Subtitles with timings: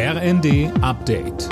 [0.00, 1.48] RND Update.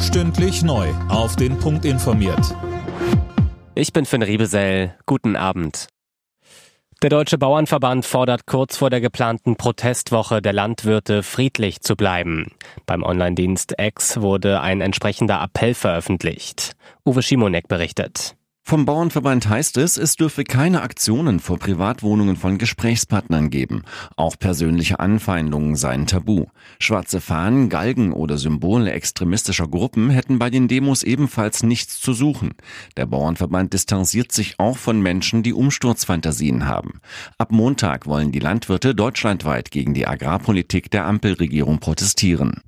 [0.00, 0.88] Stündlich neu.
[1.10, 2.56] Auf den Punkt informiert.
[3.74, 4.94] Ich bin Finn Riebesell.
[5.04, 5.88] Guten Abend.
[7.02, 12.52] Der Deutsche Bauernverband fordert kurz vor der geplanten Protestwoche der Landwirte friedlich zu bleiben.
[12.86, 16.72] Beim Online-Dienst X wurde ein entsprechender Appell veröffentlicht.
[17.04, 18.34] Uwe Schimonek berichtet.
[18.70, 23.82] Vom Bauernverband heißt es, es dürfe keine Aktionen vor Privatwohnungen von Gesprächspartnern geben.
[24.14, 26.46] Auch persönliche Anfeindungen seien tabu.
[26.78, 32.52] Schwarze Fahnen, Galgen oder Symbole extremistischer Gruppen hätten bei den Demos ebenfalls nichts zu suchen.
[32.96, 37.00] Der Bauernverband distanziert sich auch von Menschen, die Umsturzfantasien haben.
[37.38, 42.62] Ab Montag wollen die Landwirte deutschlandweit gegen die Agrarpolitik der Ampelregierung protestieren.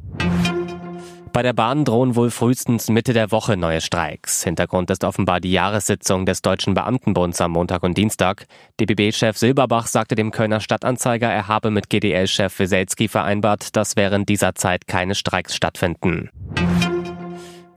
[1.32, 4.44] Bei der Bahn drohen wohl frühestens Mitte der Woche neue Streiks.
[4.44, 8.46] Hintergrund ist offenbar die Jahressitzung des Deutschen Beamtenbunds am Montag und Dienstag.
[8.78, 14.54] DBB-Chef Silberbach sagte dem Kölner Stadtanzeiger, er habe mit GDL-Chef Weselski vereinbart, dass während dieser
[14.54, 16.28] Zeit keine Streiks stattfinden.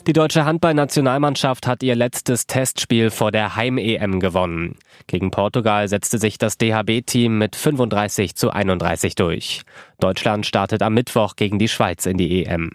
[0.05, 4.75] Die deutsche Handballnationalmannschaft hat ihr letztes Testspiel vor der Heim-EM gewonnen.
[5.07, 9.63] Gegen Portugal setzte sich das DHB-Team mit 35 zu 31 durch.
[9.99, 12.71] Deutschland startet am Mittwoch gegen die Schweiz in die EM.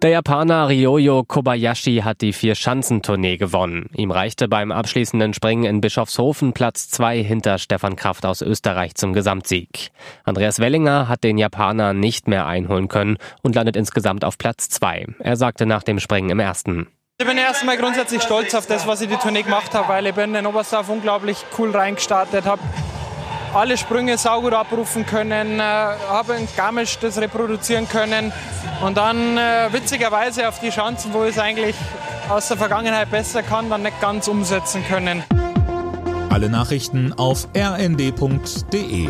[0.00, 3.90] Der Japaner Ryoyo Kobayashi hat die Vier-Schanzentournee gewonnen.
[3.96, 9.12] Ihm reichte beim abschließenden Springen in Bischofshofen Platz zwei hinter Stefan Kraft aus Österreich zum
[9.12, 9.90] Gesamtsieg.
[10.22, 15.04] Andreas Wellinger hat den Japaner nicht mehr einholen können und landet insgesamt auf Platz zwei.
[15.18, 16.86] Er sagte nach dem Springen im ersten.
[17.20, 20.14] Ich bin erstmal grundsätzlich stolz auf das, was ich die Tournee gemacht habe, weil ich
[20.14, 22.62] bin in Oberstdorf unglaublich cool reingestartet habe
[23.54, 28.32] alle Sprünge saugut abrufen können, äh, habe ein Garmisch das reproduzieren können
[28.84, 31.76] und dann äh, witzigerweise auf die Chancen, wo ich es eigentlich
[32.28, 35.22] aus der Vergangenheit besser kann, dann nicht ganz umsetzen können.
[36.30, 39.08] Alle Nachrichten auf rnd.de